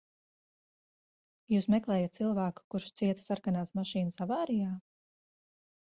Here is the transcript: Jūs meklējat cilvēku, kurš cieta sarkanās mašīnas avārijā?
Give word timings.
Jūs 1.55 1.67
meklējat 1.75 2.19
cilvēku, 2.19 2.65
kurš 2.75 2.89
cieta 3.03 3.27
sarkanās 3.27 3.75
mašīnas 3.81 4.21
avārijā? 4.29 4.73